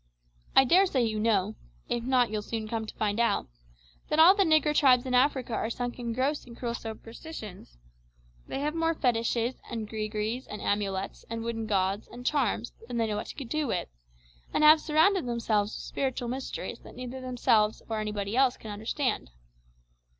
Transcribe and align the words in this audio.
"I 0.55 0.63
daresay 0.63 1.03
you 1.03 1.19
know 1.19 1.57
if 1.87 2.03
not 2.03 2.31
you'll 2.31 2.41
soon 2.41 2.67
come 2.67 2.87
to 2.87 2.95
find 2.95 3.19
out 3.19 3.47
that 4.09 4.17
all 4.17 4.33
the 4.33 4.41
nigger 4.41 4.73
tribes 4.73 5.05
in 5.05 5.13
Africa 5.13 5.53
are 5.53 5.69
sunk 5.69 5.99
in 5.99 6.11
gross 6.11 6.43
and 6.43 6.57
cruel 6.57 6.73
superstitions. 6.73 7.77
They 8.47 8.61
have 8.61 8.73
more 8.73 8.95
fetishes, 8.95 9.53
and 9.69 9.87
greegrees, 9.87 10.47
and 10.49 10.59
amulets, 10.59 11.23
and 11.29 11.43
wooden 11.43 11.67
gods, 11.67 12.07
and 12.07 12.25
charms, 12.25 12.73
than 12.87 12.97
they 12.97 13.05
know 13.05 13.17
what 13.17 13.27
to 13.27 13.45
do 13.45 13.67
with, 13.67 13.89
and 14.51 14.63
have 14.63 14.81
surrounded 14.81 15.27
themselves 15.27 15.71
with 15.75 15.83
spiritual 15.83 16.29
mysteries 16.29 16.79
that 16.79 16.95
neither 16.95 17.21
themselves 17.21 17.83
nor 17.87 17.99
anybody 17.99 18.35
else 18.35 18.57
can 18.57 18.71
understand. 18.71 19.29